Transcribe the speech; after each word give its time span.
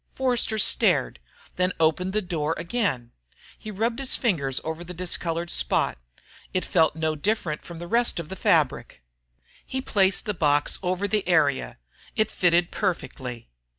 Forster 0.15 0.57
stared, 0.57 1.19
then 1.57 1.73
opened 1.79 2.11
the 2.11 2.23
door 2.23 2.55
again. 2.57 3.11
He 3.55 3.69
rubbed 3.69 3.99
his 3.99 4.15
fingers 4.15 4.59
over 4.63 4.83
the 4.83 4.95
discolored 4.95 5.51
spot; 5.51 5.99
it 6.55 6.65
felt 6.65 6.95
no 6.95 7.15
different 7.15 7.61
than 7.61 7.77
the 7.77 7.85
rest 7.85 8.19
of 8.19 8.27
the 8.27 8.35
fabric. 8.35 9.03
Then 9.37 9.41
he 9.67 9.79
placed 9.79 10.25
the 10.25 10.33
box 10.33 10.79
over 10.81 11.07
the 11.07 11.27
area 11.27 11.77
it 12.15 12.31
fitted 12.31 12.71
perfectly. 12.71 13.47